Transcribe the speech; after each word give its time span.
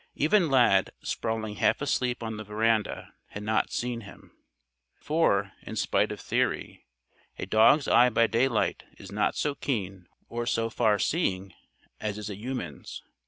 Even 0.15 0.49
Lad, 0.49 0.89
sprawling 1.03 1.57
half 1.57 1.79
asleep 1.79 2.23
on 2.23 2.37
the 2.37 2.43
veranda, 2.43 3.13
had 3.27 3.43
not 3.43 3.71
seen 3.71 4.01
him. 4.01 4.35
For, 4.95 5.51
in 5.61 5.75
spite 5.75 6.11
of 6.11 6.19
theory, 6.19 6.87
a 7.37 7.45
dog's 7.45 7.87
eye 7.87 8.09
by 8.09 8.25
daylight 8.25 8.81
is 8.97 9.11
not 9.11 9.35
so 9.35 9.53
keen 9.53 10.07
or 10.27 10.47
so 10.47 10.71
far 10.71 10.97
seeing 10.97 11.53
as 11.99 12.17
is 12.17 12.31
a 12.31 12.35
human's. 12.35 13.03